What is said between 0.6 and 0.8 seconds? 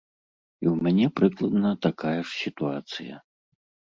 І ў